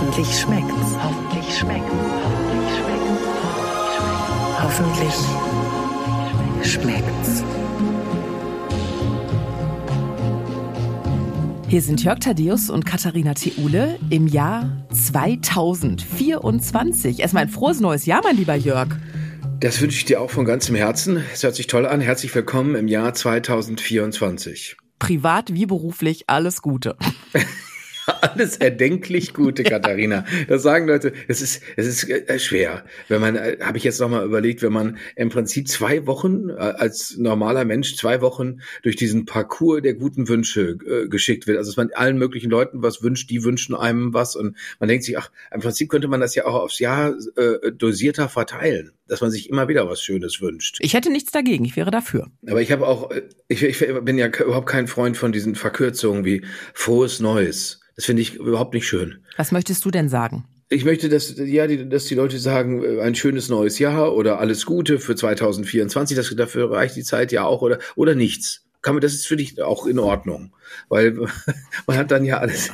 [0.00, 0.94] Hoffentlich schmeckt's.
[1.02, 1.92] Hoffentlich schmeckt's.
[2.22, 4.62] Hoffentlich schmeckt's.
[4.62, 5.14] Hoffentlich
[6.72, 7.42] schmeckt's.
[11.66, 17.18] Hier sind Jörg Thaddeus und Katharina Theule im Jahr 2024.
[17.18, 18.90] Erstmal ein frohes neues Jahr, mein lieber Jörg.
[19.58, 21.24] Das wünsche ich dir auch von ganzem Herzen.
[21.34, 22.00] Es hört sich toll an.
[22.00, 24.76] Herzlich willkommen im Jahr 2024.
[25.00, 26.96] Privat wie beruflich alles Gute.
[28.20, 30.24] Alles erdenklich Gute, Katharina.
[30.48, 32.84] Das sagen Leute, es ist, es ist äh, schwer.
[33.08, 36.54] Wenn man, äh, habe ich jetzt nochmal überlegt, wenn man im Prinzip zwei Wochen äh,
[36.54, 41.58] als normaler Mensch zwei Wochen durch diesen Parcours der guten Wünsche äh, geschickt wird.
[41.58, 45.04] Also dass man allen möglichen Leuten was wünscht, die wünschen einem was und man denkt
[45.04, 49.20] sich, ach, im Prinzip könnte man das ja auch aufs Jahr äh, dosierter verteilen, dass
[49.20, 50.78] man sich immer wieder was Schönes wünscht.
[50.80, 52.30] Ich hätte nichts dagegen, ich wäre dafür.
[52.46, 53.10] Aber ich habe auch,
[53.48, 57.80] ich, ich bin ja überhaupt kein Freund von diesen Verkürzungen wie frohes Neues.
[57.96, 59.18] Das finde ich überhaupt nicht schön.
[59.36, 60.46] Was möchtest du denn sagen?
[60.70, 64.38] Ich möchte, dass, ja, die, dass die Leute sagen, äh, ein schönes neues Jahr oder
[64.38, 68.64] alles Gute für 2024, das, dafür reicht die Zeit ja auch oder, oder nichts.
[68.80, 70.54] Kann man, das ist für dich auch in Ordnung,
[70.88, 71.18] weil
[71.86, 72.70] man hat dann ja alles.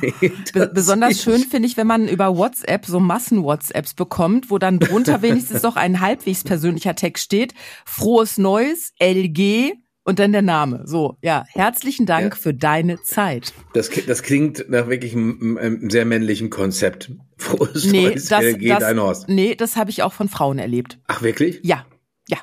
[0.53, 5.21] Be besonders schön finde ich, wenn man über WhatsApp so Massen-WhatsApps bekommt, wo dann drunter
[5.21, 7.53] wenigstens noch ein halbwegs persönlicher Text steht.
[7.85, 9.73] Frohes Neues, LG,
[10.05, 10.83] und dann der Name.
[10.85, 12.39] So, ja, herzlichen Dank ja.
[12.39, 13.53] für deine Zeit.
[13.73, 17.11] Das, das klingt nach wirklich einem, einem sehr männlichen Konzept.
[17.37, 19.27] Frohes nee, Neues, das, geht das, ein Horst.
[19.27, 20.99] Nee, das habe ich auch von Frauen erlebt.
[21.07, 21.59] Ach, wirklich?
[21.63, 21.85] Ja,
[22.29, 22.37] ja.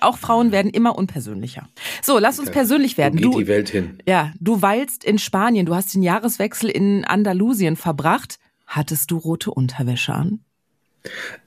[0.00, 1.68] Auch Frauen werden immer unpersönlicher.
[2.02, 3.18] So, lass uns persönlich werden.
[3.18, 3.98] Wo geht du, die Welt hin?
[4.06, 8.38] Ja, du weilst in Spanien, du hast den Jahreswechsel in Andalusien verbracht.
[8.66, 10.40] Hattest du rote Unterwäsche an?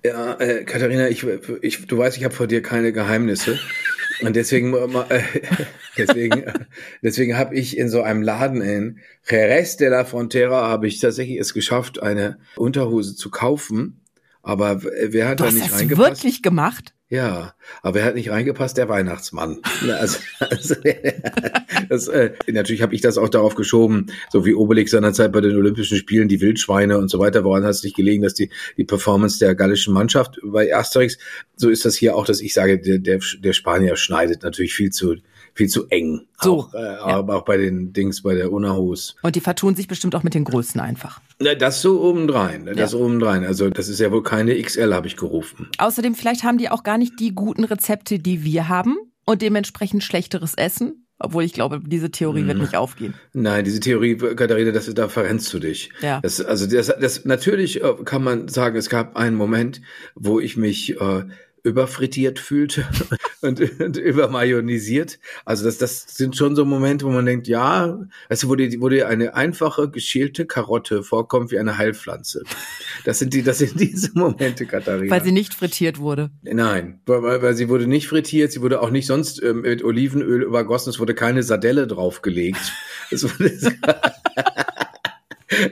[0.04, 1.26] Ja, äh, Katharina, ich,
[1.62, 3.58] ich, du weißt, ich habe vor dir keine Geheimnisse.
[4.22, 5.22] Und deswegen, äh,
[5.98, 6.44] deswegen,
[7.04, 11.38] deswegen habe ich in so einem Laden in Jerez de la Frontera habe ich tatsächlich
[11.38, 14.02] es geschafft, eine Unterhose zu kaufen.
[14.42, 16.24] Aber wer hat du da nicht hast das reingepasst?
[16.24, 16.95] wirklich gemacht?
[17.08, 17.54] Ja,
[17.84, 18.78] aber wer hat nicht reingepasst?
[18.78, 19.60] Der Weihnachtsmann.
[19.88, 20.76] Also, also
[21.88, 25.56] das, äh, natürlich habe ich das auch darauf geschoben, so wie Obelix seinerzeit bei den
[25.56, 27.44] Olympischen Spielen, die Wildschweine und so weiter.
[27.44, 31.20] Woran hat es nicht gelegen, dass die, die Performance der gallischen Mannschaft bei Asterix,
[31.56, 34.90] so ist das hier auch, dass ich sage, der, der, der Spanier schneidet natürlich viel
[34.90, 35.18] zu,
[35.56, 36.28] viel zu eng.
[36.42, 36.60] So.
[36.60, 37.00] Auch, äh, ja.
[37.06, 39.16] Aber auch bei den Dings, bei der Unahus.
[39.24, 41.22] Und die vertun sich bestimmt auch mit den Größen einfach.
[41.40, 42.66] Na, das so obendrein.
[42.76, 43.00] Das ja.
[43.00, 43.46] obendrein.
[43.46, 45.70] Also das ist ja wohl keine XL, habe ich gerufen.
[45.78, 50.04] Außerdem, vielleicht haben die auch gar nicht die guten Rezepte, die wir haben und dementsprechend
[50.04, 51.06] schlechteres Essen.
[51.18, 52.64] Obwohl ich glaube, diese Theorie wird mhm.
[52.64, 53.14] nicht aufgehen.
[53.32, 55.90] Nein, diese Theorie, Katharina, das, da verrennst du dich.
[56.02, 56.20] Ja.
[56.20, 59.82] Das, also das, das, natürlich äh, kann man sagen, es gab einen Moment,
[60.16, 61.24] wo ich mich äh,
[61.66, 62.86] überfrittiert fühlte
[63.42, 65.20] und, und übermayonisiert.
[65.46, 68.00] Also das, das sind schon so Momente, wo man denkt, ja,
[68.30, 72.44] also wo dir, wo dir eine einfache geschälte Karotte vorkommt wie eine Heilpflanze.
[73.04, 75.12] Das sind die, das sind diese Momente, Katharina.
[75.12, 76.30] Weil sie nicht frittiert wurde.
[76.44, 80.44] Nein, weil, weil sie wurde nicht frittiert, sie wurde auch nicht sonst ähm, mit Olivenöl
[80.44, 82.74] übergossen, es wurde keine Sardelle draufgelegt.
[83.10, 83.56] Es wurde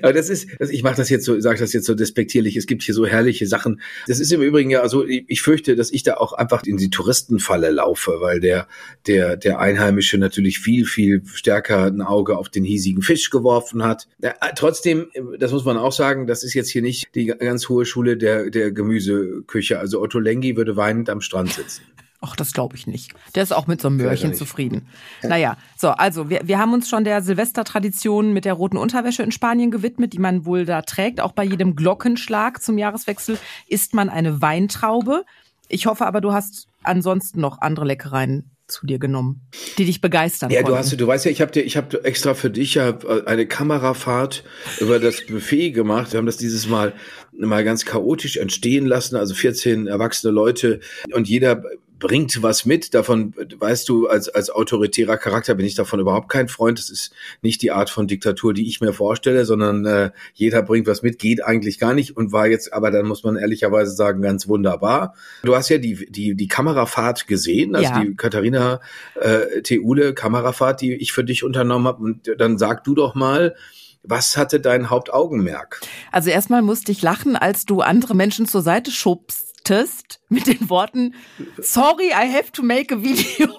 [0.02, 2.56] Aber das ist, ich mache das jetzt so, sage das jetzt so despektierlich.
[2.56, 3.82] Es gibt hier so herrliche Sachen.
[4.08, 5.06] Das ist im Übrigen ja so.
[5.06, 8.68] Ich fürchte, dass ich da auch einfach in die Touristenfalle laufe, weil der
[9.08, 14.08] der der Einheimische natürlich viel viel stärker ein Auge auf den hiesigen Fisch geworfen hat.
[14.22, 15.08] Ja, trotzdem,
[15.40, 18.50] das muss man auch sagen, das ist jetzt hier nicht die ganz hohe Schule der
[18.50, 19.80] der Gemüseküche.
[19.80, 21.84] Also Otto Lengi würde weinend am Strand sitzen.
[22.26, 23.12] Ach, das glaube ich nicht.
[23.36, 24.88] Der ist auch mit so einem Möhrchen zufrieden.
[25.24, 29.34] Naja, so, also wir, wir haben uns schon der Silvestertradition mit der roten Unterwäsche in
[29.34, 31.20] Spanien gewidmet, die man wohl da trägt.
[31.20, 35.26] Auch bei jedem Glockenschlag zum Jahreswechsel isst man eine Weintraube.
[35.68, 39.42] Ich hoffe aber, du hast ansonsten noch andere Leckereien zu dir genommen,
[39.78, 40.50] die dich begeistern.
[40.50, 42.98] Ja, du hast, du weißt ja, ich habe dir, ich habe extra für dich ja
[43.26, 44.44] eine Kamerafahrt
[44.80, 46.14] über das Buffet gemacht.
[46.14, 46.94] Wir haben das dieses Mal
[47.38, 50.80] mal ganz chaotisch entstehen lassen, also 14 erwachsene Leute
[51.14, 51.64] und jeder
[52.04, 52.94] bringt was mit.
[52.94, 56.78] Davon weißt du, als, als autoritärer Charakter bin ich davon überhaupt kein Freund.
[56.78, 60.86] Das ist nicht die Art von Diktatur, die ich mir vorstelle, sondern äh, jeder bringt
[60.86, 64.22] was mit, geht eigentlich gar nicht und war jetzt, aber dann muss man ehrlicherweise sagen,
[64.22, 65.16] ganz wunderbar.
[65.44, 68.02] Du hast ja die, die, die Kamerafahrt gesehen, also ja.
[68.02, 68.82] die Katharina
[69.16, 72.04] äh, Theule Kamerafahrt, die ich für dich unternommen habe.
[72.04, 73.56] Und dann sag du doch mal,
[74.04, 75.80] was hatte dein Hauptaugenmerk?
[76.12, 80.70] Also erstmal musste ich lachen, als du andere Menschen zur Seite schubst antwortest mit den
[80.70, 81.16] Worten,
[81.60, 83.50] sorry, I have to make a video.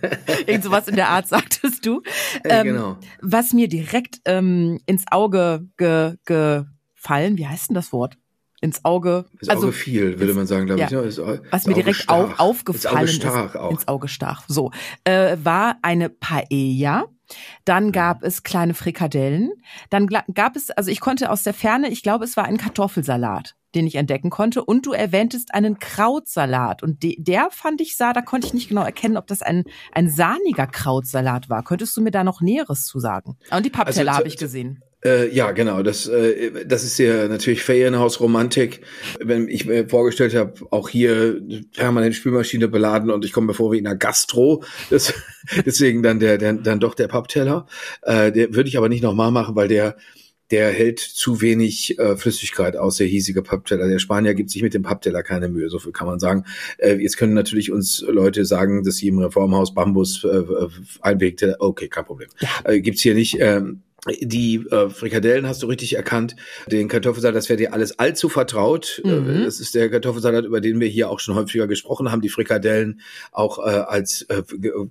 [0.46, 2.02] Irgend sowas in der Art sagtest du.
[2.44, 2.96] Ähm, genau.
[3.20, 8.16] Was mir direkt ähm, ins Auge ge, gefallen, wie heißt denn das Wort?
[8.60, 9.24] ins Auge.
[9.40, 10.92] Ins Auge also, fiel, würde man sagen, glaube ja, ich.
[10.92, 11.18] Ja, ins,
[11.50, 13.70] was mir direkt au, aufgefallen ins Auge stach ist, auch.
[13.72, 14.44] ins Auge stach.
[14.46, 14.70] So,
[15.02, 17.06] äh, war eine Paella
[17.64, 19.50] Dann gab es kleine Frikadellen.
[19.90, 23.56] Dann gab es, also ich konnte aus der Ferne, ich glaube, es war ein Kartoffelsalat
[23.74, 24.64] den ich entdecken konnte.
[24.64, 26.82] Und du erwähntest einen Krautsalat.
[26.82, 29.64] Und de, der fand ich sah, da konnte ich nicht genau erkennen, ob das ein,
[29.92, 31.62] ein sahniger Krautsalat war.
[31.64, 33.36] Könntest du mir da noch Näheres zu sagen?
[33.50, 34.82] Und die Pappteller also, habe ich gesehen.
[35.04, 35.82] Äh, ja, genau.
[35.82, 38.82] Das, äh, das ist ja natürlich Ferienhausromantik.
[39.20, 41.40] Wenn ich mir vorgestellt habe, auch hier
[41.74, 44.62] permanent Spülmaschine beladen und ich komme mir vor wie in einer Gastro.
[44.90, 45.12] Das,
[45.66, 47.66] deswegen dann der, der dann doch der Pappteller.
[48.02, 49.96] Äh, der würde ich aber nicht nochmal machen, weil der
[50.52, 53.88] der hält zu wenig äh, Flüssigkeit aus, der hiesige Pappteller.
[53.88, 56.44] Der Spanier gibt sich mit dem Pappteller keine Mühe, so viel kann man sagen.
[56.76, 60.68] Äh, jetzt können natürlich uns Leute sagen, dass sie im Reformhaus Bambus äh, äh
[61.00, 61.56] einwegte.
[61.58, 62.28] Okay, kein Problem.
[62.40, 62.48] Ja.
[62.64, 63.38] Äh, gibt's hier nicht.
[63.40, 63.82] Ähm,
[64.20, 66.34] die äh, Frikadellen hast du richtig erkannt.
[66.66, 69.00] Den Kartoffelsalat, das wäre dir alles allzu vertraut.
[69.04, 69.44] Äh, mhm.
[69.44, 72.20] Das ist der Kartoffelsalat, über den wir hier auch schon häufiger gesprochen haben.
[72.20, 73.00] Die Frikadellen
[73.30, 74.42] auch äh, als äh,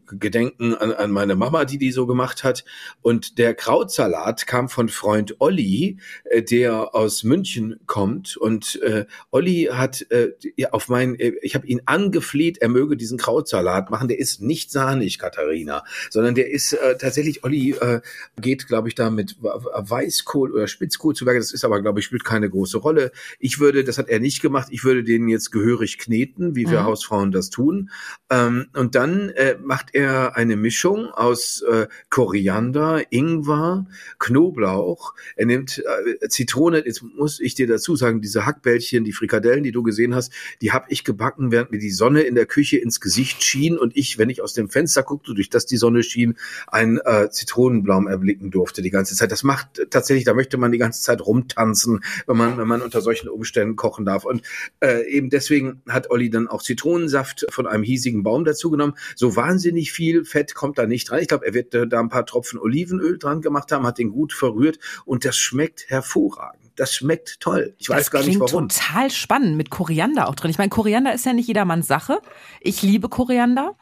[0.07, 2.63] Gedenken an, an meine Mama, die die so gemacht hat.
[3.01, 8.37] Und der Krautsalat kam von Freund Olli, äh, der aus München kommt.
[8.37, 10.29] Und äh, Olli hat äh,
[10.71, 14.07] auf mein, äh, ich habe ihn angefleht, er möge diesen Krautsalat machen.
[14.07, 17.99] Der ist nicht sahnig, Katharina, sondern der ist äh, tatsächlich, Olli äh,
[18.39, 21.39] geht, glaube ich, da mit Weißkohl oder Spitzkohl zu Werke.
[21.39, 23.11] Das ist aber, glaube ich, spielt keine große Rolle.
[23.39, 26.81] Ich würde, das hat er nicht gemacht, ich würde den jetzt gehörig kneten, wie wir
[26.81, 26.85] mhm.
[26.85, 27.89] Hausfrauen das tun.
[28.29, 33.87] Ähm, und dann äh, macht er eine Mischung aus äh, Koriander, Ingwer,
[34.19, 35.15] Knoblauch.
[35.35, 36.83] Er nimmt äh, Zitrone.
[36.85, 40.31] Jetzt muss ich dir dazu sagen, diese Hackbällchen, die Frikadellen, die du gesehen hast,
[40.61, 43.97] die habe ich gebacken, während mir die Sonne in der Küche ins Gesicht schien und
[43.97, 46.37] ich, wenn ich aus dem Fenster guckte, durch das die Sonne schien,
[46.67, 49.31] einen äh, Zitronenblaum erblicken durfte die ganze Zeit.
[49.31, 53.01] Das macht tatsächlich, da möchte man die ganze Zeit rumtanzen, wenn man, wenn man unter
[53.01, 54.25] solchen Umständen kochen darf.
[54.25, 54.43] Und
[54.79, 58.93] äh, eben deswegen hat Olli dann auch Zitronensaft von einem hiesigen Baum dazu genommen.
[59.15, 61.19] So wahnsinnig viel Fett kommt da nicht dran.
[61.19, 64.09] Ich glaube, er wird äh, da ein paar Tropfen Olivenöl dran gemacht haben, hat den
[64.09, 66.71] gut verrührt und das schmeckt hervorragend.
[66.75, 67.75] Das schmeckt toll.
[67.77, 68.69] Ich weiß das gar nicht warum.
[68.69, 70.51] Total spannend mit Koriander auch drin.
[70.51, 72.19] Ich meine, Koriander ist ja nicht jedermanns Sache.
[72.59, 73.75] Ich liebe Koriander,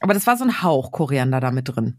[0.00, 1.98] aber das war so ein Hauch Koriander da mit drin.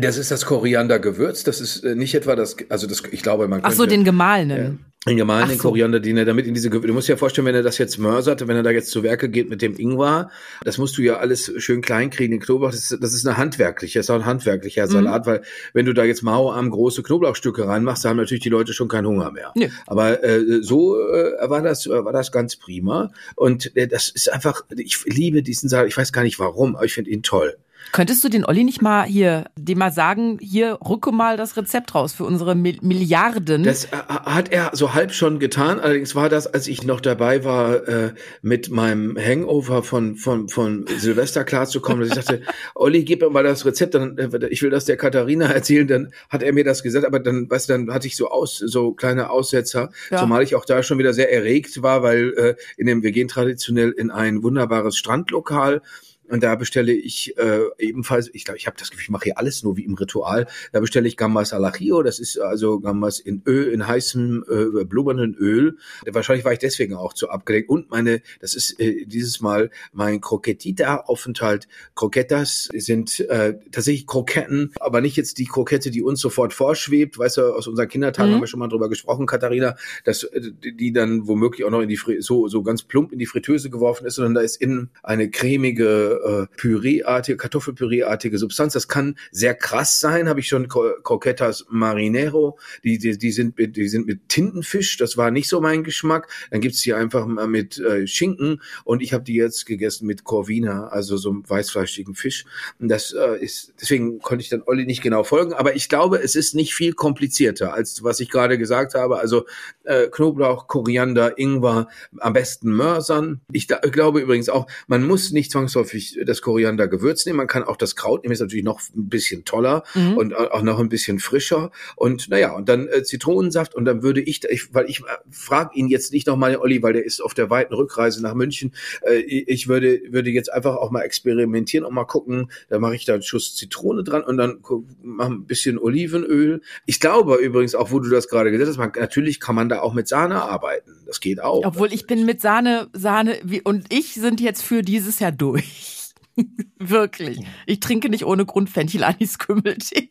[0.00, 1.42] Das ist das Koriandergewürz.
[1.44, 3.74] Das ist äh, nicht etwa das, also das, ich glaube, man könnte.
[3.74, 4.58] Ach so, den gemahlenen.
[4.58, 5.62] Ja, den gemahlenen so.
[5.62, 6.88] Koriander, den er damit in diese Gewürze.
[6.88, 9.02] Du musst dir ja vorstellen, wenn er das jetzt mörsert, wenn er da jetzt zu
[9.02, 10.30] Werke geht mit dem Ingwer,
[10.64, 12.72] das musst du ja alles schön klein kriegen, den Knoblauch.
[12.72, 14.90] Das ist, das ist eine handwerkliche, das ist auch ein handwerklicher mhm.
[14.90, 18.74] Salat, weil wenn du da jetzt Mauerarm große Knoblauchstücke reinmachst, da haben natürlich die Leute
[18.74, 19.52] schon keinen Hunger mehr.
[19.54, 19.70] Nee.
[19.86, 23.12] Aber äh, so äh, war das, äh, war das ganz prima.
[23.36, 25.86] Und äh, das ist einfach, ich liebe diesen Salat.
[25.88, 27.56] Ich weiß gar nicht warum, aber ich finde ihn toll.
[27.92, 31.94] Könntest du den Olli nicht mal hier, dem mal sagen, hier rücke mal das Rezept
[31.94, 33.62] raus für unsere Milliarden?
[33.62, 35.80] Das äh, hat er so halb schon getan.
[35.80, 38.12] Allerdings war das, als ich noch dabei war, äh,
[38.42, 42.42] mit meinem Hangover von, von, von Silvester klarzukommen, dass ich dachte,
[42.74, 46.12] Olli, gib mir mal das Rezept, dann, äh, ich will das der Katharina erzählen, dann
[46.28, 48.92] hat er mir das gesagt, aber dann, weißt du, dann hatte ich so aus, so
[48.92, 50.18] kleine Aussetzer, ja.
[50.18, 53.28] zumal ich auch da schon wieder sehr erregt war, weil äh, in dem, wir gehen
[53.28, 55.82] traditionell in ein wunderbares Strandlokal
[56.28, 59.38] und da bestelle ich äh, ebenfalls, ich glaube, ich habe das Gefühl, ich mache hier
[59.38, 60.46] alles nur wie im Ritual.
[60.72, 64.84] Da bestelle ich Gambas al Ajillo, das ist also Gambas in Öl, in heißem, äh,
[64.84, 65.78] blubbernden Öl.
[66.06, 67.68] Wahrscheinlich war ich deswegen auch zu abgelenkt.
[67.68, 71.68] Und meine, das ist äh, dieses Mal mein Croquetita-Aufenthalt.
[71.94, 77.18] Croquetas sind äh, tatsächlich Kroketten, aber nicht jetzt die Krokette, die uns sofort vorschwebt.
[77.18, 78.34] Weißt du, aus unseren Kindertagen mhm.
[78.34, 81.88] haben wir schon mal drüber gesprochen, Katharina, dass äh, die dann womöglich auch noch in
[81.88, 85.30] die so so ganz plump in die Fritteuse geworfen ist, sondern da ist innen eine
[85.30, 88.72] cremige äh, Püreeartige, Kartoffelpüreeartige Substanz.
[88.72, 93.76] Das kann sehr krass sein, habe ich schon Croquetas Marinero, die, die, die, sind mit,
[93.76, 96.28] die sind mit Tintenfisch, das war nicht so mein Geschmack.
[96.50, 100.24] Dann gibt's die einfach mal mit äh, Schinken und ich habe die jetzt gegessen mit
[100.24, 102.44] Corvina, also so einem weißfleischigen Fisch.
[102.78, 106.22] Und das äh, ist, deswegen konnte ich dann Olli nicht genau folgen, aber ich glaube,
[106.22, 109.18] es ist nicht viel komplizierter, als was ich gerade gesagt habe.
[109.18, 109.46] Also
[109.84, 113.40] äh, Knoblauch, Koriander, Ingwer, am besten Mörsern.
[113.52, 117.38] Ich da, glaube übrigens auch, man muss nicht zwangsläufig natürlich das Koriander-Gewürz nehmen.
[117.38, 120.16] Man kann auch das Kraut nehmen, ist natürlich noch ein bisschen toller mhm.
[120.16, 121.70] und auch noch ein bisschen frischer.
[121.96, 125.70] Und naja, und dann äh, Zitronensaft und dann würde ich, ich weil ich äh, frage
[125.74, 128.72] ihn jetzt nicht nochmal, Olli, weil der ist auf der weiten Rückreise nach München.
[129.02, 132.50] Äh, ich würde, würde jetzt einfach auch mal experimentieren und mal gucken.
[132.68, 134.60] Da mache ich da einen Schuss Zitrone dran und dann
[135.02, 136.60] mache ein bisschen Olivenöl.
[136.86, 139.80] Ich glaube übrigens auch, wo du das gerade gesagt hast, man, natürlich kann man da
[139.80, 140.92] auch mit Sahne arbeiten.
[141.06, 141.64] Das geht auch.
[141.64, 145.95] Obwohl ich bin mit Sahne, Sahne wie, und ich sind jetzt für dieses Jahr durch.
[146.78, 147.40] Wirklich.
[147.66, 150.08] Ich trinke nicht ohne Grund Fenchel-Anis-Kümmeltee.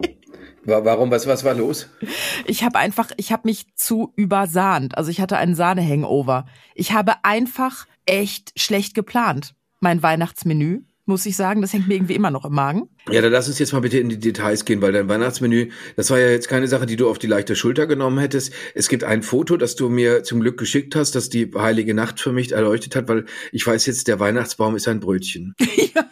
[0.65, 1.11] Warum?
[1.11, 1.87] Was, was war los?
[2.45, 4.97] Ich habe einfach, ich habe mich zu übersahnt.
[4.97, 6.45] Also ich hatte einen Sahne-Hangover.
[6.73, 10.81] Ich habe einfach echt schlecht geplant, mein Weihnachtsmenü.
[11.05, 11.61] Muss ich sagen.
[11.61, 12.89] Das hängt mir irgendwie immer noch im Magen.
[13.09, 16.09] Ja, dann lass uns jetzt mal bitte in die Details gehen, weil dein Weihnachtsmenü, das
[16.09, 18.53] war ja jetzt keine Sache, die du auf die leichte Schulter genommen hättest.
[18.73, 22.19] Es gibt ein Foto, das du mir zum Glück geschickt hast, das die heilige Nacht
[22.19, 25.53] für mich erleuchtet hat, weil ich weiß jetzt, der Weihnachtsbaum ist ein Brötchen.
[25.95, 26.05] ja,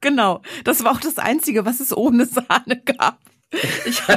[0.00, 0.42] genau.
[0.64, 3.18] Das war auch das Einzige, was es ohne Sahne gab.
[3.50, 4.02] Ich,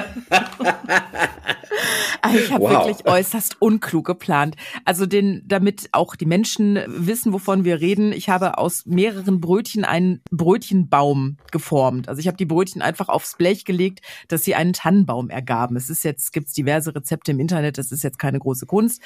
[2.22, 2.86] also ich habe wow.
[2.86, 4.58] wirklich äußerst unklug geplant.
[4.84, 8.12] Also den, damit auch die Menschen wissen, wovon wir reden.
[8.12, 12.10] Ich habe aus mehreren Brötchen einen Brötchenbaum geformt.
[12.10, 15.78] Also ich habe die Brötchen einfach aufs Blech gelegt, dass sie einen Tannenbaum ergaben.
[15.78, 17.78] Es ist jetzt gibt's diverse Rezepte im Internet.
[17.78, 19.02] Das ist jetzt keine große Kunst.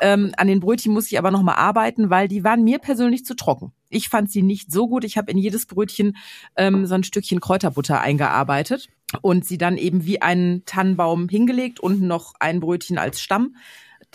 [0.00, 3.24] Ähm, an den Brötchen muss ich aber noch mal arbeiten, weil die waren mir persönlich
[3.24, 3.72] zu trocken.
[3.90, 5.04] Ich fand sie nicht so gut.
[5.04, 6.16] Ich habe in jedes Brötchen
[6.56, 8.88] ähm, so ein Stückchen Kräuterbutter eingearbeitet
[9.22, 13.56] und sie dann eben wie einen Tannenbaum hingelegt, unten noch ein Brötchen als Stamm.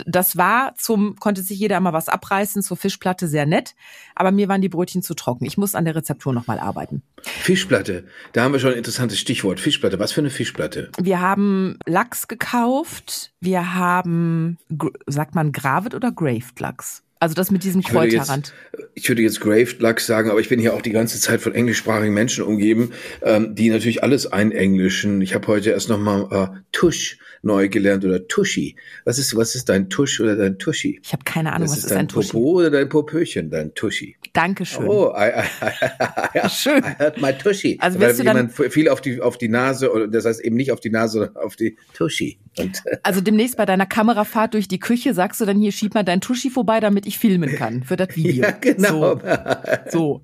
[0.08, 3.76] Das war zum, konnte sich jeder mal was abreißen, zur Fischplatte sehr nett,
[4.16, 5.46] aber mir waren die Brötchen zu trocken.
[5.46, 7.04] Ich muss an der Rezeptur nochmal arbeiten.
[7.22, 9.60] Fischplatte, da haben wir schon ein interessantes Stichwort.
[9.60, 10.90] Fischplatte, was für eine Fischplatte?
[11.00, 14.58] Wir haben Lachs gekauft, wir haben,
[15.06, 17.04] sagt man Gravet oder Graved Lachs?
[17.24, 18.52] Also das mit diesem Kräuterrand.
[18.96, 21.56] Ich würde jetzt Graved Lachs sagen, aber ich bin hier auch die ganze Zeit von
[21.56, 25.22] englischsprachigen Menschen umgeben, ähm, die natürlich alles einenglischen.
[25.22, 28.76] Ich habe heute erst nochmal äh, Tusch neu gelernt oder Tuschi.
[29.06, 31.00] Was ist, was ist dein Tusch oder dein Tuschi?
[31.02, 32.32] Ich habe keine Ahnung, was, was ist, ist ein Tuschi?
[32.34, 34.18] Popo oder dein Popöchen, dein Tuschi?
[34.34, 34.88] Dankeschön.
[34.88, 36.84] Oh, I, I, I, I, Schön.
[36.84, 37.78] I heard my Tuschi.
[37.80, 40.80] Also Weil jemand viel auf die, auf die Nase, oder das heißt eben nicht auf
[40.80, 42.40] die Nase, sondern auf die Tuschi.
[42.58, 46.04] Und, also demnächst bei deiner Kamerafahrt durch die Küche sagst du dann hier, schieb mal
[46.04, 48.44] dein Tuschi vorbei, damit ich filmen kann für das Video.
[48.44, 49.20] Ja, genau.
[49.92, 49.92] So.
[49.92, 50.22] so.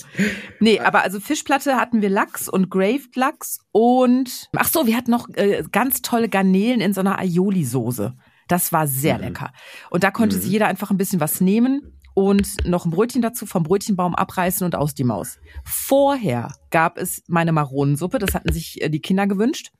[0.59, 5.11] Nee, aber also Fischplatte hatten wir Lachs und Graved Lachs und, ach so, wir hatten
[5.11, 8.15] noch äh, ganz tolle Garnelen in so einer Aioli-Soße.
[8.47, 9.25] Das war sehr mhm.
[9.25, 9.53] lecker.
[9.91, 10.41] Und da konnte mhm.
[10.41, 14.65] sich jeder einfach ein bisschen was nehmen und noch ein Brötchen dazu vom Brötchenbaum abreißen
[14.65, 15.39] und aus die Maus.
[15.63, 19.71] Vorher gab es meine Maronensuppe, das hatten sich äh, die Kinder gewünscht.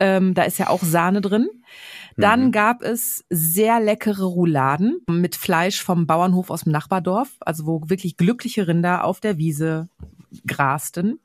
[0.00, 1.50] Ähm, da ist ja auch Sahne drin.
[2.16, 2.52] Dann mhm.
[2.52, 8.16] gab es sehr leckere Rouladen mit Fleisch vom Bauernhof aus dem Nachbardorf, also wo wirklich
[8.16, 9.90] glückliche Rinder auf der Wiese
[10.46, 11.20] grasten.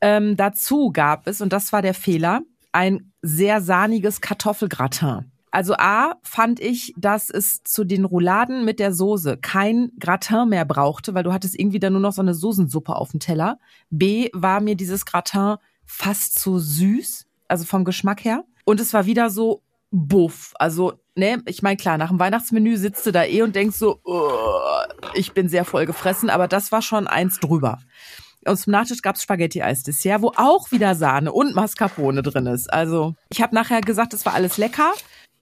[0.00, 2.40] Ähm, dazu gab es, und das war der Fehler,
[2.72, 5.30] ein sehr sahniges Kartoffelgratin.
[5.54, 10.64] Also A fand ich, dass es zu den Rouladen mit der Soße kein Gratin mehr
[10.64, 13.60] brauchte, weil du hattest irgendwie dann nur noch so eine Soßensuppe auf dem Teller.
[13.88, 18.42] B war mir dieses Gratin fast zu süß, also vom Geschmack her.
[18.64, 20.54] Und es war wieder so buff.
[20.58, 24.00] Also, ne, ich meine, klar, nach dem Weihnachtsmenü sitzt du da eh und denkst so,
[24.02, 24.58] oh,
[25.14, 27.78] ich bin sehr voll gefressen, aber das war schon eins drüber.
[28.44, 32.72] Und zum Nachtisch gab's Spaghetti-Eis-Dessert, wo auch wieder Sahne und Mascarpone drin ist.
[32.72, 34.92] Also, ich habe nachher gesagt, es war alles lecker.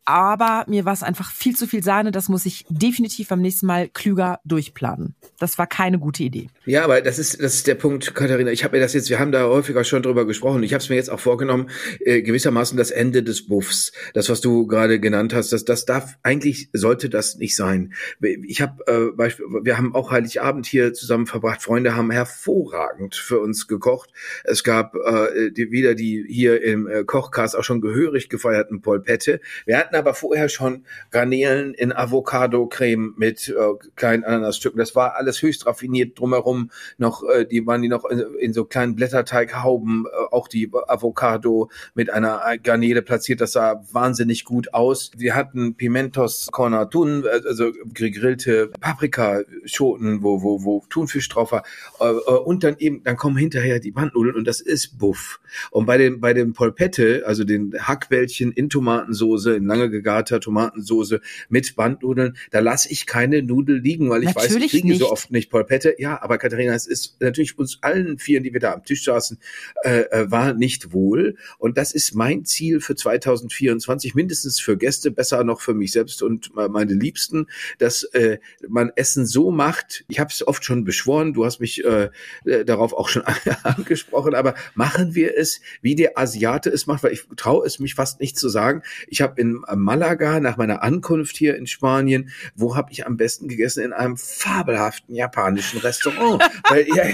[0.04, 2.10] Aber mir war es einfach viel zu viel Sahne.
[2.10, 5.14] Das muss ich definitiv beim nächsten Mal klüger durchplanen.
[5.38, 6.48] Das war keine gute Idee.
[6.64, 8.50] Ja, aber das ist das ist der Punkt, Katharina.
[8.50, 10.62] Ich habe mir das jetzt, wir haben da häufiger schon drüber gesprochen.
[10.62, 14.40] Ich habe es mir jetzt auch vorgenommen, äh, gewissermaßen das Ende des Buffs, das was
[14.40, 17.94] du gerade genannt hast, das das darf eigentlich sollte das nicht sein.
[18.20, 21.62] Ich habe äh, Beispiel, wir haben auch Heiligabend hier zusammen verbracht.
[21.62, 24.10] Freunde haben hervorragend für uns gekocht.
[24.44, 29.40] Es gab äh, die, wieder die hier im äh, Kochcast auch schon gehörig gefeierten Polpette.
[29.66, 33.54] Wir hatten hatten aber vorher schon Garnelen in Avocado-Creme mit äh,
[33.96, 34.78] kleinen Ananasstücken.
[34.78, 36.70] Das war alles höchst raffiniert drumherum.
[36.98, 41.70] Noch, äh, die waren die noch in, in so kleinen Blätterteighauben, äh, auch die Avocado
[41.94, 43.40] mit einer Garnele platziert.
[43.40, 45.10] Das sah wahnsinnig gut aus.
[45.16, 51.64] Wir hatten Pimentos Cornatun, also gegrillte Paprikaschoten, wo, wo, wo Thunfisch drauf war.
[52.00, 55.40] Äh, äh, und dann eben, dann kommen hinterher die Bandnudeln und das ist Buff.
[55.70, 60.40] Und bei dem, bei dem Polpette, also den Hackbällchen in Tomatensoße, in lange lange gegarter
[60.40, 62.36] Tomatensoße mit Bandnudeln.
[62.50, 65.00] Da lasse ich keine Nudel liegen, weil ich natürlich weiß, ich kriege nicht.
[65.00, 65.94] so oft nicht Polpette.
[65.98, 69.38] Ja, aber Katharina, es ist natürlich uns allen vier, die wir da am Tisch saßen,
[69.84, 71.36] äh, äh war nicht wohl.
[71.58, 76.22] Und das ist mein Ziel für 2024, mindestens für Gäste, besser noch für mich selbst
[76.22, 77.46] und meine Liebsten,
[77.78, 80.04] dass äh, man Essen so macht.
[80.08, 82.10] Ich habe es oft schon beschworen, du hast mich äh,
[82.44, 83.22] äh darauf auch schon
[83.62, 87.94] angesprochen, aber machen wir es, wie der Asiate es macht, weil ich traue es mich
[87.94, 88.82] fast nicht zu sagen.
[89.08, 93.48] Ich habe in Malaga nach meiner Ankunft hier in Spanien, wo habe ich am besten
[93.48, 93.82] gegessen?
[93.82, 96.42] In einem fabelhaften japanischen Restaurant.
[96.68, 97.04] weil, ja,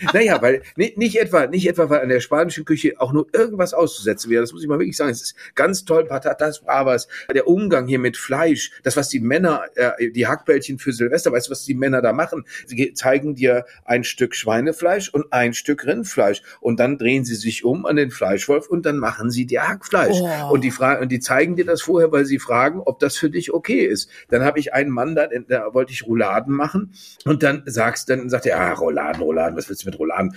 [0.12, 4.30] naja, weil nicht, etwa, nicht etwa, weil an der spanischen Küche auch nur irgendwas auszusetzen
[4.30, 4.42] wäre.
[4.42, 5.10] Das muss ich mal wirklich sagen.
[5.10, 9.62] Es ist ganz toll, Patatas Bravas, der Umgang hier mit Fleisch, das, was die Männer,
[9.74, 12.44] äh, die Hackbällchen für Silvester, weißt du, was die Männer da machen?
[12.66, 17.64] Sie zeigen dir ein Stück Schweinefleisch und ein Stück Rindfleisch und dann drehen sie sich
[17.64, 20.18] um an den Fleischwolf und dann machen sie dir Hackfleisch.
[20.20, 20.52] Oh.
[20.52, 23.30] Und die Frage, und die zeigen dir das vorher Weil sie fragen, ob das für
[23.30, 24.10] dich okay ist.
[24.28, 26.92] Dann habe ich einen Mann, da, da wollte ich Rouladen machen
[27.24, 30.34] und dann sagst, dann sagt er, ah, Rouladen, Rouladen, was willst du mit Rouladen?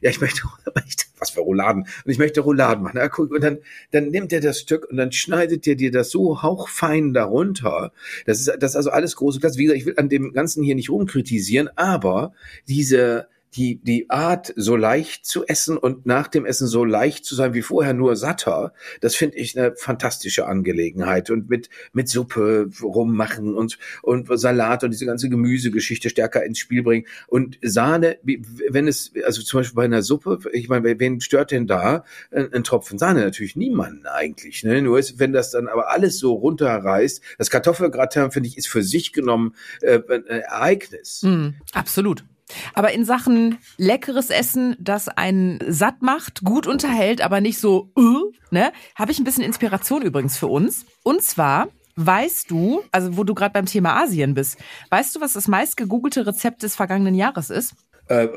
[0.00, 0.42] ja, ich möchte,
[1.18, 1.82] was für Rouladen?
[1.82, 2.98] Und ich möchte Rouladen machen.
[2.98, 3.58] Ja, guck, und dann,
[3.90, 7.92] dann nimmt er das Stück und dann schneidet er dir das so hauchfein darunter.
[8.26, 9.58] Das ist, das ist also alles große Klasse.
[9.58, 12.32] Wie gesagt, ich will an dem Ganzen hier nicht rumkritisieren, aber
[12.68, 17.34] diese, die, die Art, so leicht zu essen und nach dem Essen so leicht zu
[17.34, 21.30] sein wie vorher, nur satter, das finde ich eine fantastische Angelegenheit.
[21.30, 26.82] Und mit, mit Suppe rummachen und, und Salat und diese ganze Gemüsegeschichte stärker ins Spiel
[26.82, 27.06] bringen.
[27.26, 31.66] Und Sahne, wenn es, also zum Beispiel bei einer Suppe, ich meine, wen stört denn
[31.66, 33.20] da ein, ein Tropfen Sahne?
[33.20, 34.64] Natürlich niemanden eigentlich.
[34.64, 34.82] Ne?
[34.82, 38.82] Nur ist, wenn das dann aber alles so runterreißt, das Kartoffelgratin, finde ich, ist für
[38.82, 41.22] sich genommen äh, ein Ereignis.
[41.22, 42.24] Mm, absolut.
[42.74, 48.32] Aber in Sachen leckeres Essen, das einen satt macht, gut unterhält, aber nicht so, uh,
[48.50, 50.86] ne, habe ich ein bisschen Inspiration übrigens für uns.
[51.02, 54.58] Und zwar Weißt du, also wo du gerade beim Thema Asien bist,
[54.90, 57.74] weißt du, was das meist gegoogelte Rezept des vergangenen Jahres ist?
[58.08, 58.28] Äh,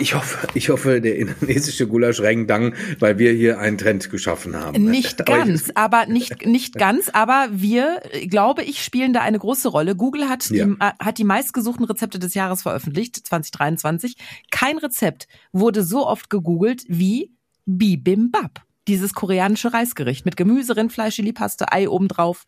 [0.00, 4.84] ich hoffe, ich hoffe, der indonesische Gulasch Rendang, weil wir hier einen Trend geschaffen haben.
[4.84, 9.96] Nicht ganz, aber nicht, nicht ganz, aber wir, glaube ich, spielen da eine große Rolle.
[9.96, 10.64] Google hat, ja.
[10.64, 14.16] die, äh, hat die meistgesuchten Rezepte des Jahres veröffentlicht, 2023.
[14.50, 17.32] Kein Rezept wurde so oft gegoogelt wie
[17.66, 18.62] Bibimbap.
[18.86, 22.46] Dieses koreanische Reisgericht mit Gemüse, Rindfleisch, Chili-Paste, Ei obendrauf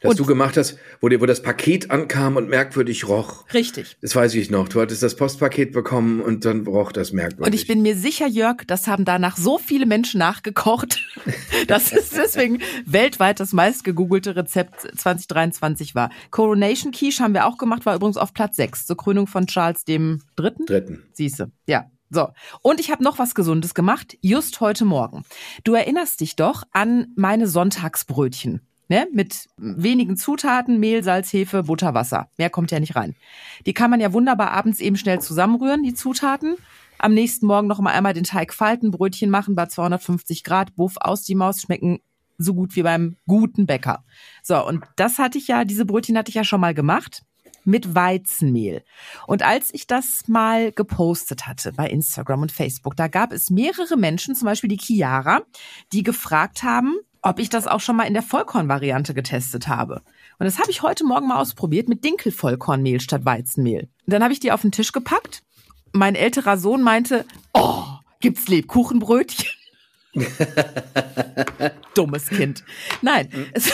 [0.00, 3.44] das und du gemacht hast, wo, dir, wo das Paket ankam und merkwürdig roch.
[3.52, 3.96] Richtig.
[4.00, 4.68] Das weiß ich noch.
[4.68, 7.46] Du hattest das Postpaket bekommen und dann roch das merkwürdig.
[7.46, 10.98] Und ich bin mir sicher, Jörg, das haben danach so viele Menschen nachgekocht,
[11.66, 16.10] dass es deswegen weltweit das meist gegoogelte Rezept 2023 war.
[16.30, 19.84] Coronation Quiche haben wir auch gemacht, war übrigens auf Platz 6 zur Krönung von Charles
[19.84, 20.64] dem Dritten.
[20.64, 21.02] Dritten.
[21.12, 21.90] Siehste, ja.
[22.12, 22.28] So,
[22.62, 25.22] und ich habe noch was Gesundes gemacht, just heute Morgen.
[25.62, 31.94] Du erinnerst dich doch an meine Sonntagsbrötchen ne, mit wenigen Zutaten, Mehl, Salz, Hefe, Butter,
[31.94, 32.28] Wasser.
[32.36, 33.14] Mehr kommt ja nicht rein.
[33.64, 36.56] Die kann man ja wunderbar abends eben schnell zusammenrühren, die Zutaten.
[36.98, 40.96] Am nächsten Morgen noch mal einmal den Teig falten, Brötchen machen bei 250 Grad, Buff
[41.00, 42.00] aus die Maus, schmecken
[42.36, 44.04] so gut wie beim guten Bäcker.
[44.42, 47.22] So, und das hatte ich ja, diese Brötchen hatte ich ja schon mal gemacht
[47.64, 48.82] mit Weizenmehl.
[49.26, 53.96] Und als ich das mal gepostet hatte bei Instagram und Facebook, da gab es mehrere
[53.96, 55.42] Menschen, zum Beispiel die Chiara,
[55.92, 60.02] die gefragt haben, ob ich das auch schon mal in der Vollkornvariante getestet habe.
[60.38, 63.88] Und das habe ich heute Morgen mal ausprobiert mit Dinkelvollkornmehl statt Weizenmehl.
[64.06, 65.42] Und dann habe ich die auf den Tisch gepackt.
[65.92, 67.84] Mein älterer Sohn meinte, oh,
[68.20, 69.46] gibt's Lebkuchenbrötchen?
[71.94, 72.64] Dummes Kind.
[73.02, 73.70] Nein, es,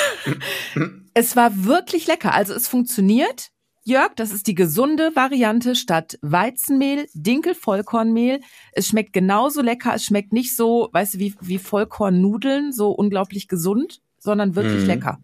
[1.14, 2.34] es war wirklich lecker.
[2.34, 3.50] Also es funktioniert.
[3.88, 8.40] Jörg, das ist die gesunde Variante statt Weizenmehl, Dinkel-Vollkornmehl.
[8.72, 9.94] Es schmeckt genauso lecker.
[9.94, 14.88] Es schmeckt nicht so, weißt du, wie, wie Vollkornnudeln, so unglaublich gesund, sondern wirklich mhm.
[14.88, 15.20] lecker.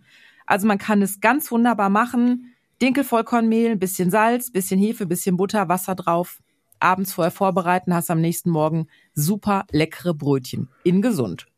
[0.47, 2.55] Also man kann es ganz wunderbar machen.
[2.81, 6.39] Dinkel-Vollkornmehl, ein bisschen Salz, bisschen Hefe, bisschen Butter, Wasser drauf.
[6.79, 10.69] Abends vorher vorbereiten, hast am nächsten Morgen super leckere Brötchen.
[10.85, 11.49] In gesund.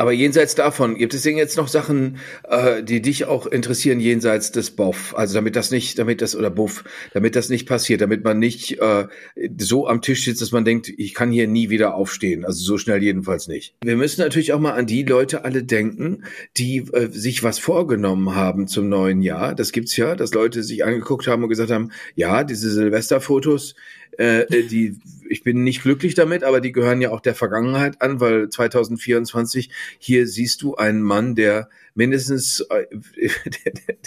[0.00, 4.52] Aber jenseits davon, gibt es denn jetzt noch Sachen, äh, die dich auch interessieren jenseits
[4.52, 5.12] des Boff?
[5.18, 6.84] Also damit das nicht, damit das oder Buff,
[7.14, 9.08] damit das nicht passiert, damit man nicht äh,
[9.58, 12.44] so am Tisch sitzt, dass man denkt, ich kann hier nie wieder aufstehen.
[12.44, 13.74] Also so schnell jedenfalls nicht.
[13.82, 16.22] Wir müssen natürlich auch mal an die Leute alle denken,
[16.56, 19.56] die äh, sich was vorgenommen haben zum neuen Jahr.
[19.56, 23.74] Das gibt's ja, dass Leute sich angeguckt haben und gesagt haben, ja, diese Silvesterfotos,
[24.18, 28.02] äh, äh, die, ich bin nicht glücklich damit, aber die gehören ja auch der Vergangenheit
[28.02, 31.68] an, weil 2024 hier siehst du einen Mann, der
[31.98, 33.28] mindestens äh,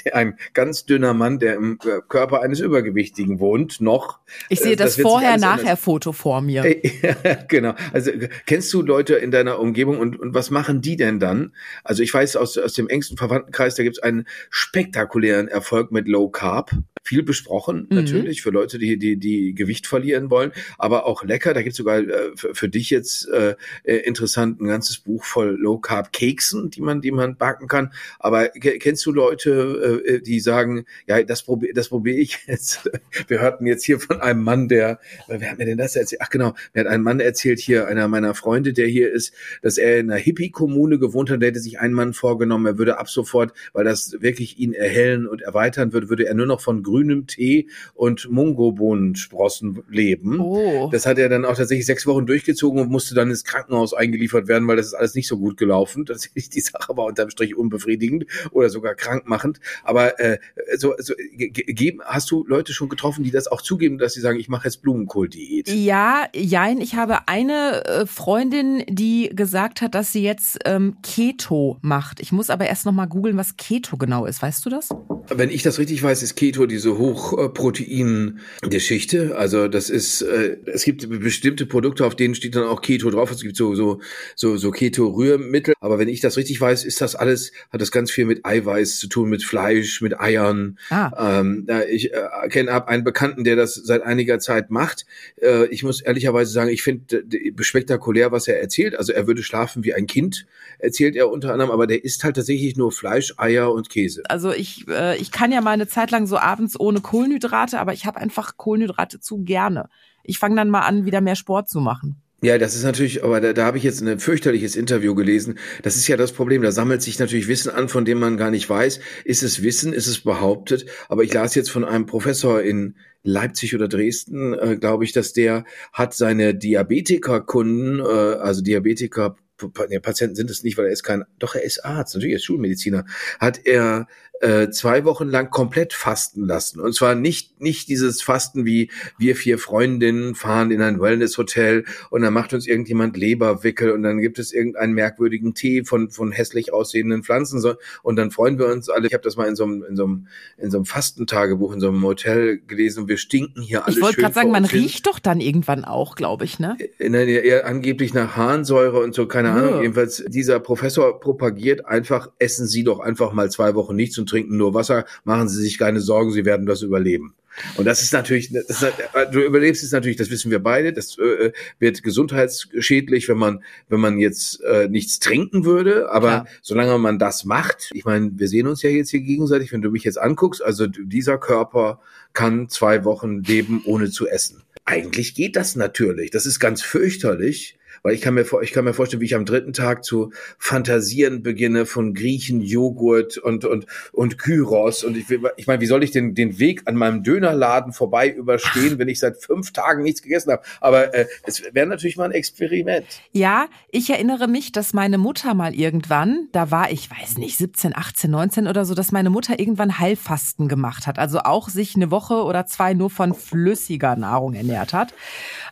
[0.13, 1.77] ein ganz dünner Mann, der im
[2.07, 4.19] Körper eines Übergewichtigen wohnt, noch.
[4.47, 6.61] Ich sehe das, das Vorher-Nachher-Foto vor mir.
[7.01, 7.73] Ja, genau.
[7.93, 8.11] Also
[8.45, 11.53] kennst du Leute in deiner Umgebung und, und was machen die denn dann?
[11.83, 16.07] Also ich weiß aus, aus dem engsten Verwandtenkreis, da gibt es einen spektakulären Erfolg mit
[16.07, 16.71] Low Carb.
[17.03, 17.97] Viel besprochen mhm.
[17.97, 21.53] natürlich für Leute, die, die, die Gewicht verlieren wollen, aber auch lecker.
[21.53, 25.23] Da gibt es sogar äh, für, für, dich jetzt äh, äh, interessant ein ganzes Buch
[25.23, 27.93] voll Low Carb Keksen, die man, die man backen kann kann.
[28.19, 32.89] Aber kennst du Leute, äh, die sagen, ja, das probiere das probier ich jetzt.
[33.27, 36.21] Wir hörten jetzt hier von einem Mann, der, wer hat mir denn das erzählt?
[36.23, 39.77] Ach genau, mir hat ein Mann erzählt hier, einer meiner Freunde, der hier ist, dass
[39.77, 43.09] er in einer Hippie-Kommune gewohnt hat, der hätte sich ein Mann vorgenommen, er würde ab
[43.09, 47.27] sofort, weil das wirklich ihn erhellen und erweitern würde, würde er nur noch von grünem
[47.27, 50.39] Tee und Mungobohnensprossen leben.
[50.39, 50.89] Oh.
[50.91, 54.47] Das hat er dann auch tatsächlich sechs Wochen durchgezogen und musste dann ins Krankenhaus eingeliefert
[54.47, 56.05] werden, weil das ist alles nicht so gut gelaufen.
[56.05, 59.59] Tatsächlich die Sache war unterm Strich unbefriedigend oder sogar krankmachend.
[59.83, 60.39] Aber äh,
[60.77, 64.39] so, so geben, hast du Leute schon getroffen, die das auch zugeben, dass sie sagen,
[64.39, 65.69] ich mache jetzt Blumenkohl-Diät?
[65.69, 66.81] Ja, jein.
[66.81, 72.19] Ich habe eine äh, Freundin, die gesagt hat, dass sie jetzt ähm, Keto macht.
[72.19, 74.41] Ich muss aber erst noch mal googeln, was Keto genau ist.
[74.41, 74.89] Weißt du das?
[75.29, 79.37] Wenn ich das richtig weiß, ist Keto diese Hochprotein-Geschichte.
[79.37, 83.31] Also das ist, äh, es gibt bestimmte Produkte, auf denen steht dann auch Keto drauf.
[83.31, 84.01] Es gibt so so
[84.35, 85.73] so, so Keto-Rührmittel.
[85.79, 88.97] Aber wenn ich das richtig weiß, ist das alles hat das ganz viel mit Eiweiß
[88.97, 90.77] zu tun, mit Fleisch, mit Eiern.
[90.89, 91.39] Ah.
[91.39, 95.05] Ähm, ich äh, kenne hab einen Bekannten, der das seit einiger Zeit macht.
[95.41, 97.23] Äh, ich muss ehrlicherweise sagen, ich finde
[97.59, 98.97] spektakulär, was er erzählt.
[98.97, 100.45] Also er würde schlafen wie ein Kind,
[100.79, 104.23] erzählt er unter anderem, aber der isst halt tatsächlich nur Fleisch, Eier und Käse.
[104.29, 107.93] Also ich, äh, ich kann ja mal eine Zeit lang so abends ohne Kohlenhydrate, aber
[107.93, 109.89] ich habe einfach Kohlenhydrate zu gerne.
[110.23, 112.21] Ich fange dann mal an, wieder mehr Sport zu machen.
[112.43, 115.59] Ja, das ist natürlich, aber da, da habe ich jetzt ein fürchterliches Interview gelesen.
[115.83, 116.63] Das ist ja das Problem.
[116.63, 118.99] Da sammelt sich natürlich Wissen an, von dem man gar nicht weiß.
[119.25, 119.93] Ist es Wissen?
[119.93, 120.87] Ist es behauptet?
[121.07, 125.33] Aber ich las jetzt von einem Professor in Leipzig oder Dresden, äh, glaube ich, dass
[125.33, 129.35] der hat seine Diabetikerkunden, äh, also Diabetiker
[129.69, 132.45] Patienten sind es nicht, weil er ist kein, doch er ist Arzt, natürlich er ist
[132.45, 133.05] Schulmediziner,
[133.39, 134.07] hat er
[134.41, 136.79] äh, zwei Wochen lang komplett fasten lassen.
[136.79, 142.23] Und zwar nicht, nicht dieses Fasten wie wir vier Freundinnen fahren in ein Wellness-Hotel und
[142.23, 146.73] dann macht uns irgendjemand Leberwickel und dann gibt es irgendeinen merkwürdigen Tee von, von hässlich
[146.73, 147.61] aussehenden Pflanzen
[148.01, 149.07] und dann freuen wir uns alle.
[149.07, 151.79] Ich habe das mal in so einem, in so einem, in so einem Fastentagebuch in
[151.79, 155.05] so einem Hotel gelesen und wir stinken hier alle Ich wollte gerade sagen, man riecht
[155.05, 156.77] doch dann irgendwann auch, glaube ich, ne?
[156.97, 159.81] In, in, eher angeblich nach Harnsäure und so, keine Ahnung.
[159.81, 164.57] Jedenfalls, dieser Professor propagiert einfach, essen Sie doch einfach mal zwei Wochen nichts und trinken
[164.57, 167.33] nur Wasser, machen Sie sich keine Sorgen, Sie werden das überleben.
[167.75, 168.85] Und das ist natürlich, das
[169.31, 173.99] du überlebst es natürlich, das wissen wir beide, das äh, wird gesundheitsschädlich, wenn man, wenn
[173.99, 176.09] man jetzt äh, nichts trinken würde.
[176.11, 176.47] Aber Klar.
[176.61, 179.91] solange man das macht, ich meine, wir sehen uns ja jetzt hier gegenseitig, wenn du
[179.91, 181.99] mich jetzt anguckst, also dieser Körper
[182.33, 184.63] kann zwei Wochen leben, ohne zu essen.
[184.85, 186.31] Eigentlich geht das natürlich.
[186.31, 187.77] Das ist ganz fürchterlich.
[188.03, 191.43] Weil ich kann mir, ich kann mir vorstellen, wie ich am dritten Tag zu fantasieren
[191.43, 195.03] beginne von Griechen, Joghurt und, und, und Kyros.
[195.03, 195.25] Und ich,
[195.57, 199.19] ich meine, wie soll ich den, den Weg an meinem Dönerladen vorbei überstehen, wenn ich
[199.19, 200.63] seit fünf Tagen nichts gegessen habe?
[200.79, 203.05] Aber äh, es wäre natürlich mal ein Experiment.
[203.31, 207.95] Ja, ich erinnere mich, dass meine Mutter mal irgendwann, da war ich, weiß nicht, 17,
[207.95, 211.19] 18, 19 oder so, dass meine Mutter irgendwann Heilfasten gemacht hat.
[211.19, 215.13] Also auch sich eine Woche oder zwei nur von flüssiger Nahrung ernährt hat.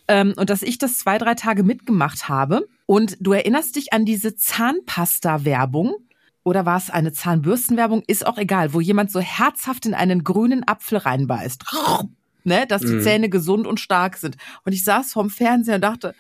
[0.08, 2.68] Ähm, und dass ich das zwei, drei Tage mitgemacht gemacht habe.
[2.86, 5.96] Und du erinnerst dich an diese Zahnpasta-Werbung?
[6.44, 8.04] Oder war es eine Zahnbürstenwerbung?
[8.08, 11.64] Ist auch egal, wo jemand so herzhaft in einen grünen Apfel reinbeißt.
[12.46, 13.04] Ne, dass die mhm.
[13.04, 14.38] Zähne gesund und stark sind.
[14.64, 16.16] Und ich saß vorm Fernseher und dachte,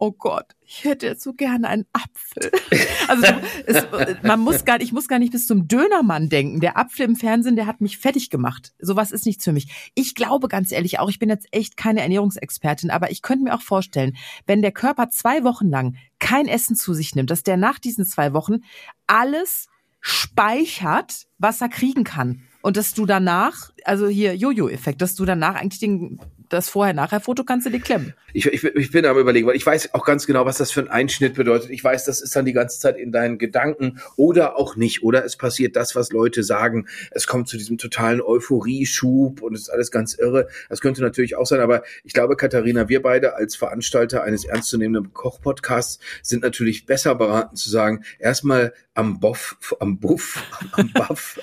[0.00, 2.50] oh Gott, ich hätte jetzt so gerne einen Apfel.
[3.08, 3.26] Also
[3.64, 3.86] es,
[4.22, 6.60] man muss gar, ich muss gar nicht bis zum Dönermann denken.
[6.60, 8.74] Der Apfel im Fernsehen, der hat mich fertig gemacht.
[8.78, 9.90] Sowas ist nichts für mich.
[9.94, 13.54] Ich glaube ganz ehrlich auch, ich bin jetzt echt keine Ernährungsexpertin, aber ich könnte mir
[13.54, 14.14] auch vorstellen,
[14.46, 18.04] wenn der Körper zwei Wochen lang kein Essen zu sich nimmt, dass der nach diesen
[18.04, 18.58] zwei Wochen
[19.06, 19.68] alles
[20.00, 22.42] speichert, was er kriegen kann.
[22.60, 27.66] Und dass du danach, also hier Jojo-Effekt, dass du danach eigentlich den das Vorher-Nachher-Foto kannst
[27.66, 28.14] du dir klemmen.
[28.32, 30.80] Ich, ich, ich bin aber überlegen, weil ich weiß auch ganz genau, was das für
[30.80, 31.70] ein Einschnitt bedeutet.
[31.70, 35.02] Ich weiß, das ist dann die ganze Zeit in deinen Gedanken oder auch nicht.
[35.02, 36.86] Oder es passiert das, was Leute sagen.
[37.10, 40.48] Es kommt zu diesem totalen Euphorie-Schub und es ist alles ganz irre.
[40.68, 45.12] Das könnte natürlich auch sein, aber ich glaube, Katharina, wir beide als Veranstalter eines ernstzunehmenden
[45.12, 51.38] Kochpodcasts sind natürlich besser beraten zu sagen, erstmal am Boff, am Buff, am Buff,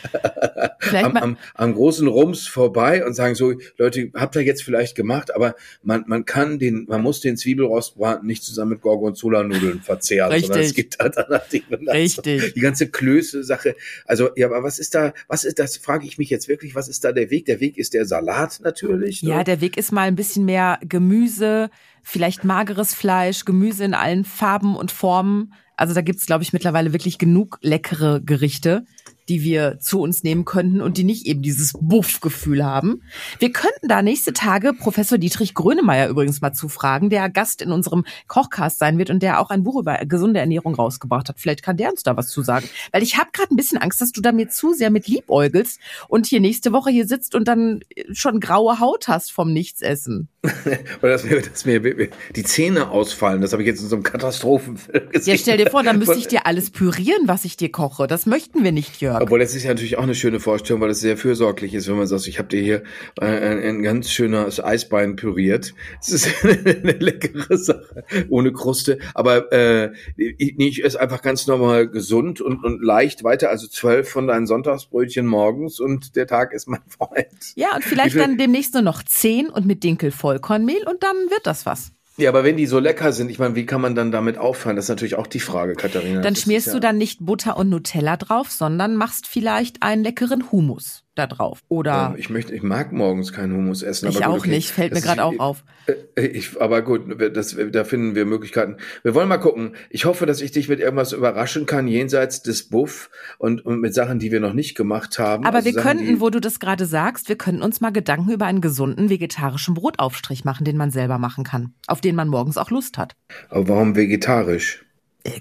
[0.92, 5.34] am, am, am großen Rums vorbei und sagen so, Leute, habt ihr jetzt vielleicht gemacht,
[5.34, 10.48] aber man, man kann den, man muss den Zwiebelrostbraten nicht zusammen mit Gorgonzola-Nudeln verzehren, Richtig.
[10.48, 11.88] sondern es gibt Alternativen.
[11.88, 12.54] Richtig.
[12.56, 13.78] Die ganze Klöße-Sache.
[14.06, 16.90] Also, ja, aber was ist da, was ist das, frage ich mich jetzt wirklich, was
[16.90, 17.46] ist da der Weg?
[17.46, 19.24] Der Weg ist der Salat natürlich.
[19.24, 19.30] Ne?
[19.30, 21.70] Ja, der Weg ist mal ein bisschen mehr Gemüse,
[22.04, 25.54] vielleicht mageres Fleisch, Gemüse in allen Farben und Formen.
[25.78, 28.86] Also da gibt's, glaube ich, mittlerweile wirklich genug leckere Gerichte
[29.30, 33.02] die wir zu uns nehmen könnten und die nicht eben dieses Buff-Gefühl haben.
[33.40, 38.06] Wir könnten da nächste Tage Professor Dietrich Grönemeyer übrigens mal zufragen, der Gast in unserem
[38.28, 41.40] Kochcast sein wird und der auch ein Buch über gesunde Ernährung rausgebracht hat.
[41.40, 42.70] Vielleicht kann der uns da was zu sagen.
[42.92, 45.80] Weil ich habe gerade ein bisschen Angst, dass du da mir zu sehr mit liebäugelst
[46.08, 50.30] und hier nächste Woche hier sitzt und dann schon graue Haut hast vom Nichtsessen.
[51.02, 53.42] Weil das mir, dass mir die Zähne ausfallen.
[53.42, 55.34] Das habe ich jetzt in so einem Katastrophenfilm gesehen.
[55.34, 58.08] Ja, stell dir vor, dann müsste ich dir alles pürieren, was ich dir koche.
[58.08, 59.15] Das möchten wir nicht, Jörg.
[59.22, 61.98] Obwohl, das ist ja natürlich auch eine schöne Vorstellung, weil es sehr fürsorglich ist, wenn
[61.98, 62.84] man sagt, ich habe dir hier
[63.20, 65.74] ein, ein ganz schönes Eisbein püriert.
[66.00, 69.00] Das ist eine leckere Sache, ohne Kruste.
[69.14, 73.50] Aber äh, ich, ich esse einfach ganz normal gesund und, und leicht weiter.
[73.50, 77.28] Also zwölf von deinen Sonntagsbrötchen morgens und der Tag ist mein Freund.
[77.56, 81.46] Ja, und vielleicht dann demnächst nur noch zehn und mit Dinkel Vollkornmehl und dann wird
[81.46, 81.95] das was.
[82.18, 84.76] Ja, aber wenn die so lecker sind, ich meine, wie kann man dann damit auffallen?
[84.76, 86.22] Das ist natürlich auch die Frage, Katharina.
[86.22, 91.05] Dann schmierst du dann nicht Butter und Nutella drauf, sondern machst vielleicht einen leckeren Hummus
[91.16, 91.62] da drauf.
[91.68, 94.10] Oder ähm, ich möchte, ich mag morgens keinen Hummus essen.
[94.10, 94.50] Ich aber gut, auch okay.
[94.56, 95.64] nicht, fällt mir gerade auch auf.
[95.88, 97.04] Äh, ich, aber gut,
[97.36, 98.78] das, da finden wir Möglichkeiten.
[99.04, 99.76] Wir wollen mal gucken.
[99.90, 103.94] Ich hoffe, dass ich dich mit irgendwas überraschen kann, jenseits des Buff und, und mit
[103.94, 105.46] Sachen, die wir noch nicht gemacht haben.
[105.46, 108.32] Aber also wir Sachen, könnten, wo du das gerade sagst, wir könnten uns mal Gedanken
[108.32, 112.58] über einen gesunden vegetarischen Brotaufstrich machen, den man selber machen kann, auf den man morgens
[112.58, 113.16] auch Lust hat.
[113.50, 114.85] Aber warum vegetarisch?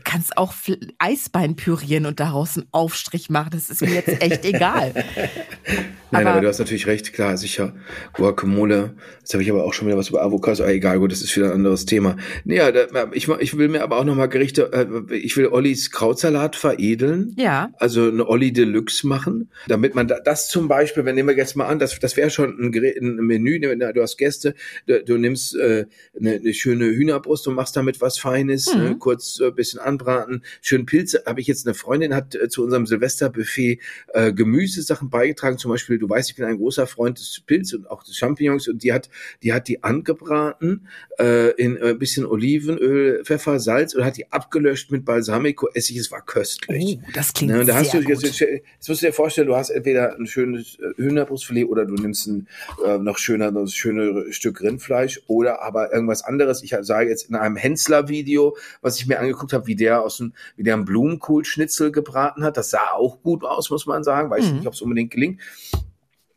[0.03, 0.55] Kannst auch
[0.99, 3.51] Eisbein pürieren und daraus einen Aufstrich machen.
[3.53, 4.95] Das ist mir jetzt echt egal.
[6.15, 7.75] Nein, aber, aber, du hast natürlich recht, klar, sicher.
[8.13, 11.23] Guacamole, jetzt habe ich aber auch schon wieder was über Avocados, aber egal, gut, das
[11.23, 12.17] ist wieder ein anderes Thema.
[12.45, 16.57] Naja, da, ich, ich will mir aber auch nochmal Gerichte, äh, ich will Ollis Krautsalat
[16.57, 17.35] veredeln.
[17.37, 17.71] Ja.
[17.79, 21.57] Also eine Olli Deluxe machen, damit man da, das zum Beispiel, wenn nehmen wir jetzt
[21.57, 24.55] mal an, das, das wäre schon ein, Gerät, ein Menü, du hast Gäste,
[24.87, 25.87] du, du nimmst äh,
[26.19, 28.83] eine, eine schöne Hühnerbrust und machst damit was Feines, mhm.
[28.83, 31.23] ne, kurz äh, bisschen anbraten, schön Pilze.
[31.27, 33.81] Habe ich jetzt eine Freundin, hat äh, zu unserem Silvesterbuffet
[34.13, 37.91] äh, Gemüsesachen beigetragen, zum Beispiel du weißt, ich bin ein großer Freund des Pilz und
[37.91, 39.09] auch des Champignons und die hat,
[39.43, 40.87] die hat die angebraten
[41.19, 45.97] äh, in ein äh, bisschen Olivenöl, Pfeffer, Salz und hat die abgelöscht mit Balsamico Essig.
[45.97, 46.99] Es war köstlich.
[47.03, 49.47] Oh, das klingt ne, da hast sehr du, jetzt, jetzt, jetzt musst du dir vorstellen,
[49.47, 52.49] du hast entweder ein schönes äh, Hühnerbrustfilet oder du nimmst ein
[52.85, 56.63] äh, noch schöner, noch schöne Stück Rindfleisch oder aber irgendwas anderes.
[56.63, 60.33] Ich sage jetzt in einem Hensler-Video, was ich mir angeguckt habe, wie der aus dem,
[60.57, 62.57] wie der einen Blumenkohlschnitzel gebraten hat.
[62.57, 64.31] Das sah auch gut aus, muss man sagen.
[64.31, 64.57] Weiß mhm.
[64.59, 65.41] nicht, ob es unbedingt gelingt.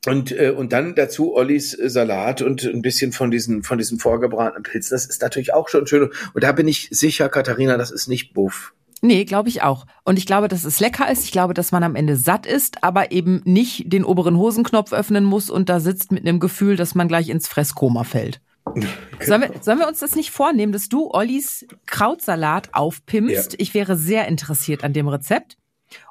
[0.07, 3.99] Und, äh, und dann dazu Ollis äh, Salat und ein bisschen von diesen, von diesen
[3.99, 4.95] vorgebratenen Pilzen.
[4.95, 6.09] Das ist natürlich auch schon schön.
[6.33, 8.73] Und da bin ich sicher, Katharina, das ist nicht Buff.
[9.01, 9.85] Nee, glaube ich auch.
[10.03, 11.23] Und ich glaube, dass es lecker ist.
[11.25, 15.23] Ich glaube, dass man am Ende satt ist, aber eben nicht den oberen Hosenknopf öffnen
[15.23, 18.41] muss und da sitzt mit einem Gefühl, dass man gleich ins Fresskoma fällt.
[19.21, 23.53] Sollen wir, sollen wir uns das nicht vornehmen, dass du Ollis Krautsalat aufpimpst?
[23.53, 23.59] Ja.
[23.59, 25.57] Ich wäre sehr interessiert an dem Rezept.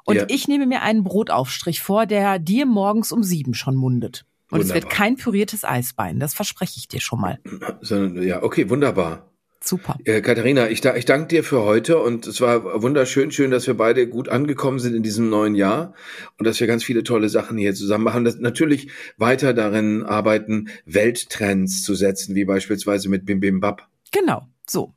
[0.05, 0.25] Und ja.
[0.27, 4.25] ich nehme mir einen Brotaufstrich vor, der dir morgens um sieben schon mundet.
[4.49, 4.77] Und wunderbar.
[4.77, 7.39] es wird kein püriertes Eisbein, das verspreche ich dir schon mal.
[7.81, 9.29] Ja, okay, wunderbar.
[9.59, 9.97] Super.
[10.05, 13.73] Äh, Katharina, ich, ich danke dir für heute und es war wunderschön, schön, dass wir
[13.73, 15.93] beide gut angekommen sind in diesem neuen Jahr
[16.37, 18.23] und dass wir ganz viele tolle Sachen hier zusammen machen.
[18.23, 23.89] Das natürlich weiter darin arbeiten, Welttrends zu setzen, wie beispielsweise mit Bim Bim Bab.
[24.11, 24.47] Genau.
[24.69, 24.93] So.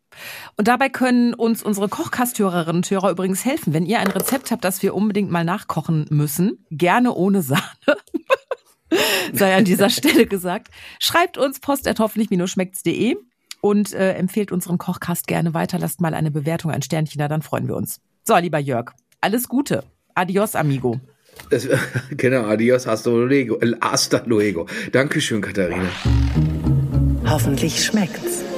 [0.56, 3.72] Und dabei können uns unsere Kochkasthörerinnen und Hörer übrigens helfen.
[3.72, 7.62] Wenn ihr ein Rezept habt, das wir unbedingt mal nachkochen müssen, gerne ohne Sahne,
[9.32, 13.16] sei an dieser Stelle gesagt, schreibt uns post.hoffentlich-schmeckt's.de
[13.60, 15.78] und äh, empfehlt unseren Kochkast gerne weiter.
[15.78, 18.00] Lasst mal eine Bewertung, ein Sternchen da, dann freuen wir uns.
[18.24, 19.84] So, lieber Jörg, alles Gute.
[20.14, 21.00] Adios, amigo.
[21.50, 21.68] Das,
[22.10, 23.58] genau, adios, hasta luego.
[23.80, 24.66] Hasta luego.
[24.92, 25.88] Dankeschön, Katharina.
[27.26, 28.49] Hoffentlich schmeckt's.